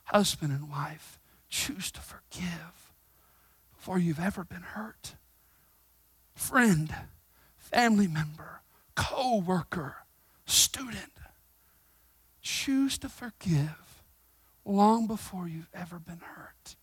[0.05, 1.19] Husband and wife
[1.53, 2.93] choose to forgive
[3.77, 5.15] before you've ever been hurt.
[6.35, 6.93] Friend,
[7.59, 8.63] family member,
[8.97, 9.97] co worker,
[10.47, 11.13] student,
[12.41, 14.03] choose to forgive
[14.65, 16.77] long before you've ever been hurt.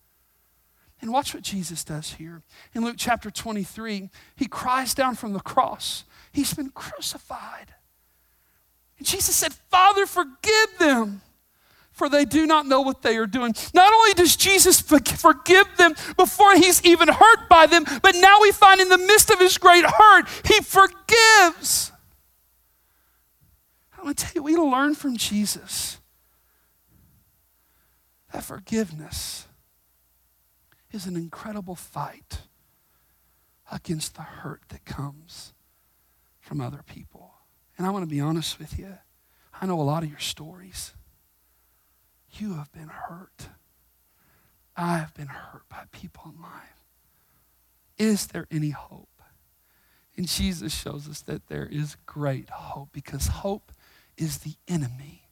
[1.01, 2.43] And watch what Jesus does here.
[2.73, 6.03] In Luke chapter 23, he cries down from the cross.
[6.31, 7.73] He's been crucified.
[8.99, 11.21] And Jesus said, Father, forgive them
[11.99, 13.53] for they do not know what they are doing.
[13.73, 18.53] Not only does Jesus forgive them before he's even hurt by them, but now we
[18.53, 21.91] find in the midst of his great hurt, he forgives.
[23.97, 25.99] I want to tell you, we learn from Jesus
[28.31, 29.47] that forgiveness
[30.91, 32.43] is an incredible fight
[33.69, 35.53] against the hurt that comes
[36.39, 37.33] from other people.
[37.77, 38.97] And I want to be honest with you.
[39.61, 40.93] I know a lot of your stories.
[42.37, 43.49] You have been hurt.
[44.75, 46.83] I have been hurt by people in life.
[47.97, 49.09] Is there any hope?
[50.15, 53.71] And Jesus shows us that there is great hope because hope
[54.17, 55.23] is the enemy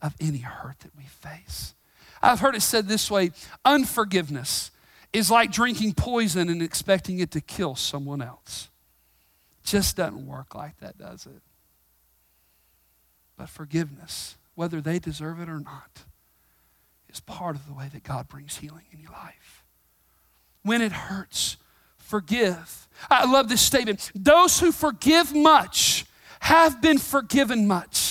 [0.00, 1.74] of any hurt that we face.
[2.22, 3.32] I've heard it said this way
[3.64, 4.70] unforgiveness
[5.12, 8.68] is like drinking poison and expecting it to kill someone else.
[9.64, 11.42] Just doesn't work like that, does it?
[13.36, 16.04] But forgiveness, whether they deserve it or not,
[17.16, 19.64] is part of the way that God brings healing in your life.
[20.62, 21.56] When it hurts,
[21.96, 22.88] forgive.
[23.10, 24.10] I love this statement.
[24.14, 26.04] Those who forgive much
[26.40, 28.05] have been forgiven much.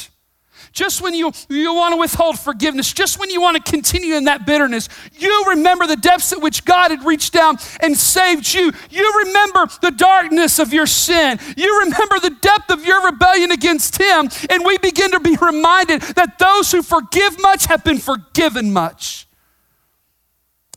[0.76, 4.26] Just when you, you want to withhold forgiveness, just when you want to continue in
[4.26, 8.74] that bitterness, you remember the depths at which God had reached down and saved you.
[8.90, 11.40] You remember the darkness of your sin.
[11.56, 14.30] You remember the depth of your rebellion against Him.
[14.50, 19.30] And we begin to be reminded that those who forgive much have been forgiven much.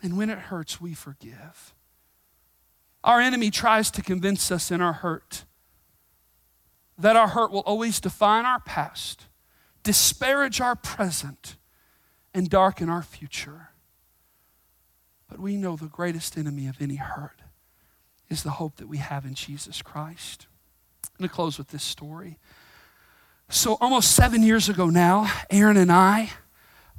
[0.01, 1.75] And when it hurts, we forgive.
[3.03, 5.45] Our enemy tries to convince us in our hurt
[6.99, 9.27] that our hurt will always define our past
[9.89, 11.57] disparage our present,
[12.35, 13.71] and darken our future.
[15.31, 17.41] But we know the greatest enemy of any hurt
[18.29, 20.47] is the hope that we have in Jesus Christ.
[21.05, 22.37] I'm going to close with this story.
[23.49, 26.33] So, almost seven years ago now, Erin and I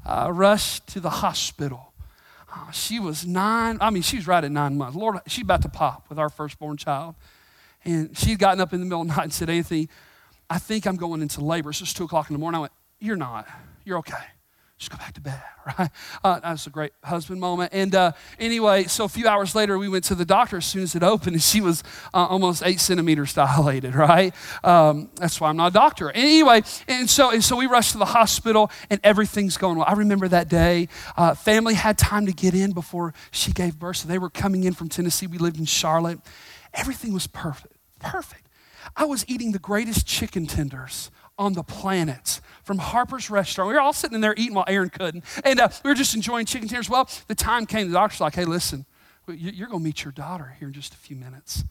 [0.04, 1.94] uh, rushed to the hospital.
[2.52, 4.98] Uh, she was nine, I mean, she was right at nine months.
[4.98, 7.14] Lord, she's about to pop with our firstborn child.
[7.86, 9.90] And she'd gotten up in the middle of the night and said, Anthony,
[10.50, 11.72] I think I'm going into labor.
[11.72, 12.58] So it's two o'clock in the morning.
[12.58, 13.48] I went, you're not.
[13.86, 14.14] You're okay.
[14.78, 15.42] just go back to bed,
[15.80, 15.90] right?
[16.24, 17.72] Uh, a great husband moment.
[17.74, 20.84] And uh, anyway, so a few hours later, we went to the doctor as soon
[20.84, 21.84] as it opened, and she was
[22.14, 24.34] uh, almost eight centimeters dilated, right?
[24.64, 26.12] Um, that's why I'm not a doctor.
[26.12, 29.88] Anyway, and so, and so we rushed to the hospital, and everything's going well.
[29.88, 30.88] I remember that day.
[31.16, 34.66] Uh, family had time to get in before she gave birth, so they were coming
[34.66, 35.28] in from Tennessee.
[35.28, 36.20] We lived in Charlotte.
[36.74, 38.48] Everything was perfect, perfect.
[38.96, 43.70] I was eating the greatest chicken tenders on the planet from Harper's Restaurant.
[43.70, 45.24] We were all sitting in there eating while Erin couldn't.
[45.44, 46.90] And uh, we were just enjoying chicken tenders.
[46.90, 48.86] Well, the time came, the doctor's like, hey, listen,
[49.28, 51.64] you're going to meet your daughter here in just a few minutes.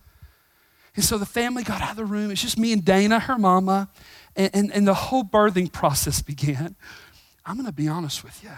[0.97, 2.31] And so the family got out of the room.
[2.31, 3.91] It's just me and Dana, her mama,
[4.35, 6.75] and, and, and the whole birthing process began.
[7.45, 8.51] I'm going to be honest with you,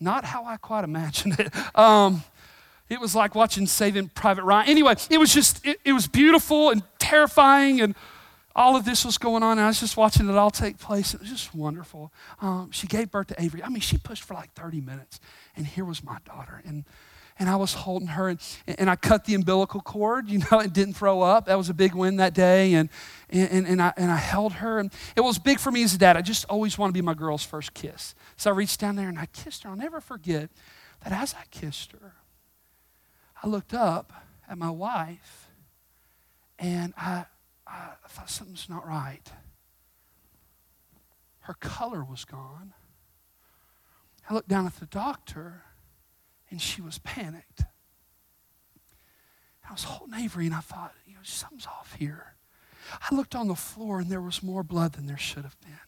[0.00, 1.52] not how I quite imagined it.
[1.74, 2.22] Um,
[2.90, 4.68] it was like watching Saving Private Ryan.
[4.68, 7.94] Anyway, it was just, it, it was beautiful and terrifying and
[8.56, 11.12] all of this was going on, and I was just watching it all take place.
[11.12, 12.12] It was just wonderful.
[12.40, 13.62] Um, she gave birth to Avery.
[13.62, 15.20] I mean, she pushed for like 30 minutes,
[15.56, 16.62] and here was my daughter.
[16.64, 16.84] And,
[17.36, 18.38] and I was holding her, and,
[18.78, 21.46] and I cut the umbilical cord, you know, and didn't throw up.
[21.46, 22.74] That was a big win that day.
[22.74, 22.90] And,
[23.28, 25.98] and, and, I, and I held her, and it was big for me as a
[25.98, 26.16] dad.
[26.16, 28.14] I just always want to be my girl's first kiss.
[28.36, 29.70] So I reached down there and I kissed her.
[29.70, 30.50] I'll never forget
[31.02, 32.14] that as I kissed her,
[33.42, 34.12] I looked up
[34.48, 35.50] at my wife,
[36.58, 37.26] and I,
[37.66, 39.30] I thought something's not right.
[41.40, 42.72] Her color was gone.
[44.28, 45.62] I looked down at the doctor,
[46.50, 47.62] and she was panicked.
[49.68, 52.36] I was holding Avery, and I thought, you know, something's off here.
[53.10, 55.78] I looked on the floor, and there was more blood than there should have been.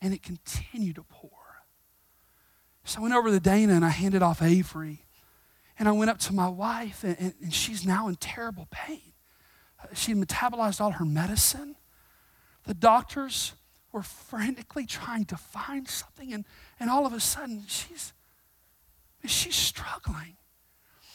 [0.00, 1.30] And it continued to pour.
[2.84, 5.06] So I went over to Dana, and I handed off Avery.
[5.78, 9.13] And I went up to my wife, and, and, and she's now in terrible pain
[9.92, 11.76] she metabolized all her medicine.
[12.64, 13.52] The doctors
[13.92, 16.44] were frantically trying to find something, and,
[16.80, 18.12] and all of a sudden, she's,
[19.24, 20.36] she's struggling.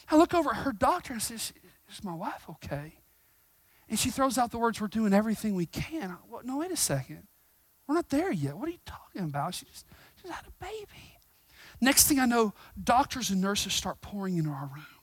[0.09, 1.53] I look over at her doctor and says,
[1.91, 2.93] Is my wife okay?
[3.89, 6.17] And she throws out the words, We're doing everything we can.
[6.29, 7.27] Well, no, wait a second.
[7.87, 8.55] We're not there yet.
[8.55, 9.55] What are you talking about?
[9.55, 9.85] She just,
[10.21, 11.17] she's had a baby.
[11.81, 14.98] Next thing I know, doctors and nurses start pouring into our room.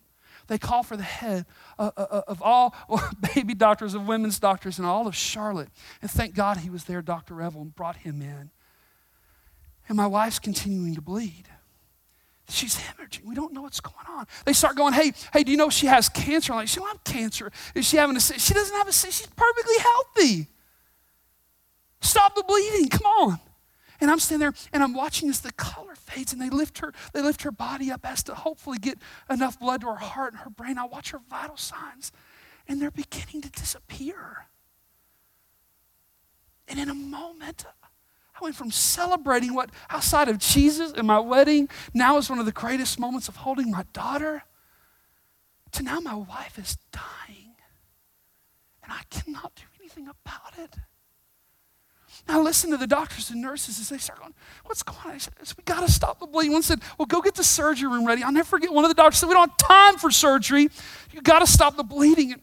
[0.48, 1.46] They call for the head
[1.78, 2.74] uh, uh, uh, of all
[3.34, 5.68] baby doctors, of women's doctors, and all of Charlotte.
[6.00, 7.34] And thank God he was there, Dr.
[7.34, 8.50] Revel, and brought him in.
[9.88, 11.44] And my wife's continuing to bleed.
[12.48, 13.24] She's hemorrhaging.
[13.24, 14.26] We don't know what's going on.
[14.44, 16.52] They start going, hey, hey, do you know she has cancer?
[16.52, 17.50] I'm like, she don't have cancer.
[17.74, 20.48] Is she having a She doesn't have a She's perfectly healthy.
[22.00, 22.88] Stop the bleeding.
[22.88, 23.40] Come on.
[24.00, 26.92] And I'm standing there and I'm watching as the color fades and they lift her,
[27.12, 28.98] they lift her body up as to hopefully get
[29.30, 30.78] enough blood to her heart and her brain.
[30.78, 32.12] I watch her vital signs
[32.68, 34.46] and they're beginning to disappear.
[36.68, 37.64] And in a moment,
[38.38, 42.46] I went from celebrating what outside of Jesus and my wedding now is one of
[42.46, 44.42] the greatest moments of holding my daughter
[45.72, 47.54] to now my wife is dying
[48.82, 50.76] and I cannot do anything about it.
[52.28, 55.12] Now listen to the doctors and nurses as they start going, what's going on?
[55.12, 56.52] I said, we got to stop the bleeding.
[56.52, 58.22] One said, well, go get the surgery room ready.
[58.22, 60.68] I'll never forget one of the doctors said, we don't have time for surgery.
[61.12, 62.32] You got to stop the bleeding.
[62.32, 62.42] And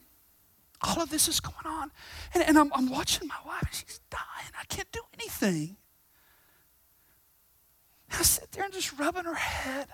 [0.81, 1.91] all of this is going on.
[2.33, 4.51] And, and I'm, I'm watching my wife, and she's dying.
[4.59, 5.77] I can't do anything.
[8.09, 9.87] And I sit there and just rubbing her head.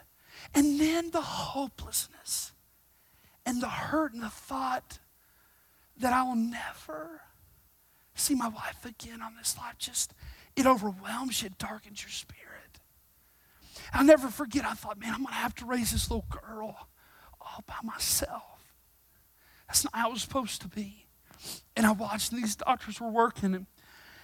[0.53, 2.53] And then the hopelessness
[3.45, 4.99] and the hurt and the thought
[5.97, 7.21] that I will never
[8.19, 10.13] see my wife again on this life, just
[10.55, 12.79] it overwhelms you, it darkens your spirit.
[13.93, 16.87] I'll never forget, I thought, man, I'm going to have to raise this little girl
[17.41, 18.43] all by myself.
[19.67, 21.05] That's not how it was supposed to be.
[21.75, 23.55] And I watched, and these doctors were working.
[23.55, 23.65] And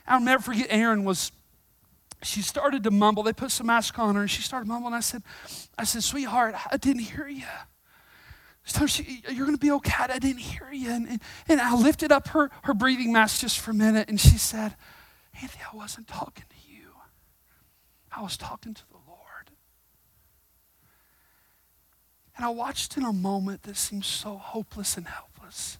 [0.07, 1.31] I'll never forget, Erin was,
[2.21, 3.23] she started to mumble.
[3.23, 4.93] They put some mask on her, and she started mumbling.
[4.93, 5.23] I said,
[5.77, 7.45] I said, sweetheart, I didn't hear you.
[8.65, 9.93] She, you're going to be okay.
[9.97, 10.89] I didn't hear you.
[10.89, 14.19] And, and, and I lifted up her, her breathing mask just for a minute, and
[14.19, 14.75] she said,
[15.39, 16.87] Andy, I wasn't talking to you.
[18.11, 19.51] I was talking to the Lord.
[22.35, 25.77] And I watched in a moment that seemed so hopeless and helpless.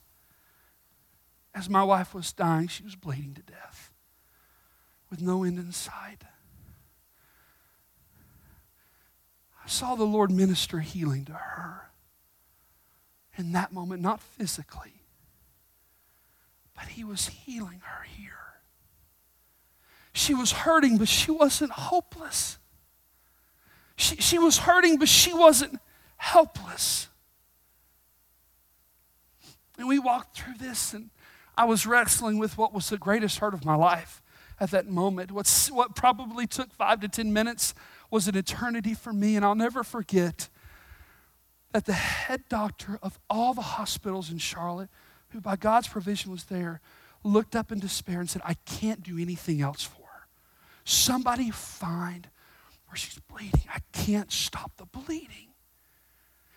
[1.54, 3.92] As my wife was dying, she was bleeding to death
[5.10, 6.24] with no end in sight.
[9.64, 11.90] I saw the Lord minister healing to her
[13.38, 14.94] in that moment, not physically,
[16.76, 18.32] but He was healing her here.
[20.14, 22.58] She was hurting, but she wasn't hopeless.
[23.98, 25.80] She, she was hurting, but she wasn't
[26.18, 27.10] helpless.
[29.78, 31.10] And we walked through this, and
[31.58, 34.22] I was wrestling with what was the greatest hurt of my life
[34.60, 35.32] at that moment.
[35.32, 37.74] What's, what probably took five to 10 minutes
[38.10, 39.36] was an eternity for me.
[39.36, 40.50] And I'll never forget
[41.76, 44.88] that the head doctor of all the hospitals in Charlotte,
[45.32, 46.80] who by God's provision was there,
[47.22, 50.28] looked up in despair and said, I can't do anything else for her.
[50.86, 52.30] Somebody find
[52.88, 53.66] where she's bleeding.
[53.70, 55.50] I can't stop the bleeding.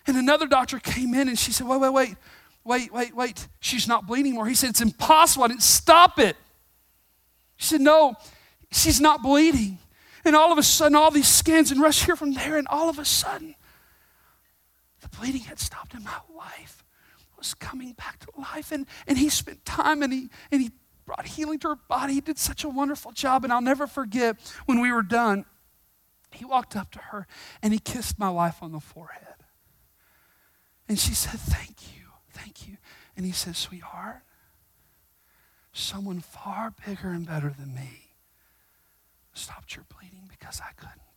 [0.07, 2.15] And another doctor came in and she said, Wait, wait, wait,
[2.63, 3.49] wait, wait, wait.
[3.59, 4.47] She's not bleeding more.
[4.47, 5.43] He said, It's impossible.
[5.43, 6.37] I didn't stop it.
[7.57, 8.15] She said, No,
[8.71, 9.79] she's not bleeding.
[10.25, 12.89] And all of a sudden, all these scans and rush here from there, and all
[12.89, 13.57] of a sudden,
[15.01, 16.85] the bleeding had stopped, and my wife
[17.37, 18.73] was coming back to life.
[18.73, 20.73] And, and he spent time and he, and he
[21.07, 22.15] brought healing to her body.
[22.15, 23.45] He did such a wonderful job.
[23.45, 24.37] And I'll never forget
[24.67, 25.45] when we were done,
[26.33, 27.27] he walked up to her
[27.63, 29.23] and he kissed my wife on the forehead.
[30.89, 32.77] And she said, Thank you, thank you.
[33.17, 34.23] And he said, Sweetheart,
[35.73, 38.15] someone far bigger and better than me
[39.33, 41.08] stopped your bleeding because I couldn't.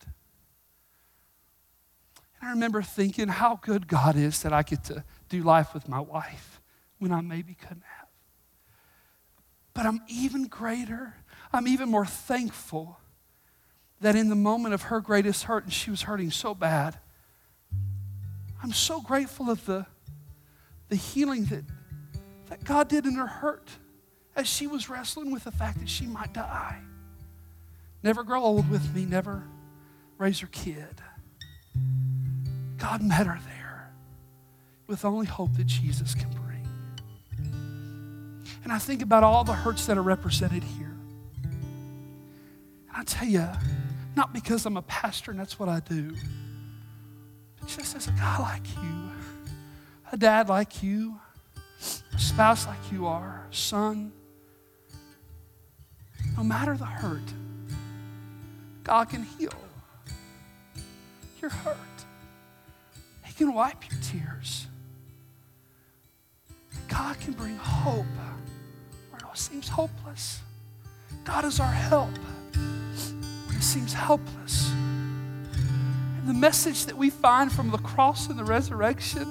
[2.41, 5.99] I remember thinking how good God is that I get to do life with my
[5.99, 6.59] wife
[6.97, 8.07] when I maybe couldn't have.
[9.73, 11.15] But I'm even greater,
[11.53, 12.99] I'm even more thankful
[14.01, 16.97] that in the moment of her greatest hurt, and she was hurting so bad,
[18.63, 19.85] I'm so grateful of the,
[20.89, 21.63] the healing that,
[22.49, 23.69] that God did in her hurt
[24.35, 26.79] as she was wrestling with the fact that she might die.
[28.03, 29.43] Never grow old with me, never
[30.17, 31.01] raise her kid.
[32.81, 33.91] God met her there
[34.87, 36.67] with only hope that Jesus can bring.
[38.63, 40.97] And I think about all the hurts that are represented here.
[41.43, 43.47] And I tell you,
[44.15, 46.15] not because I'm a pastor and that's what I do,
[47.59, 49.11] but just as a guy like you,
[50.11, 51.19] a dad like you,
[52.15, 54.11] a spouse like you are, son,
[56.35, 57.31] no matter the hurt,
[58.83, 59.53] God can heal
[61.39, 61.77] your hurt.
[63.41, 64.67] Can wipe your tears.
[66.87, 68.05] God can bring hope
[69.09, 70.41] where it all seems hopeless.
[71.23, 72.15] God is our help
[72.53, 74.69] when it seems helpless.
[74.69, 79.27] And the message that we find from the cross and the resurrection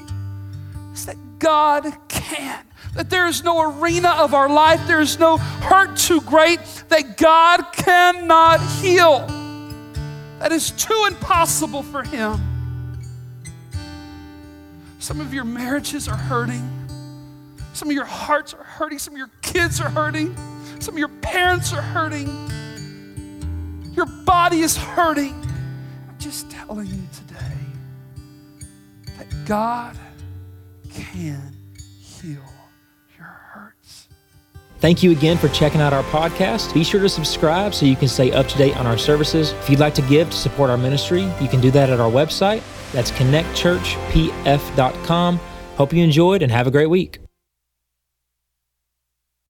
[0.93, 2.67] is that God can.
[2.97, 6.59] That there is no arena of our life, there is no hurt too great
[6.89, 9.25] that God cannot heal
[10.41, 12.50] that is too impossible for Him.
[15.01, 16.63] Some of your marriages are hurting.
[17.73, 18.99] Some of your hearts are hurting.
[18.99, 20.37] Some of your kids are hurting.
[20.79, 22.29] Some of your parents are hurting.
[23.95, 25.33] Your body is hurting.
[26.07, 27.57] I'm just telling you today
[29.17, 29.97] that God
[30.93, 31.57] can
[31.99, 32.45] heal
[33.17, 34.07] your hurts.
[34.81, 36.75] Thank you again for checking out our podcast.
[36.75, 39.53] Be sure to subscribe so you can stay up to date on our services.
[39.53, 42.11] If you'd like to give to support our ministry, you can do that at our
[42.11, 42.63] website.
[42.93, 45.41] That's connectchurchpf.com.
[45.77, 47.21] Hope you enjoyed and have a great week.